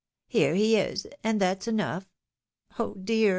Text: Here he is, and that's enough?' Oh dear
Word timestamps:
Here 0.27 0.55
he 0.55 0.77
is, 0.77 1.05
and 1.23 1.39
that's 1.39 1.67
enough?' 1.67 2.09
Oh 2.79 2.95
dear 2.95 3.29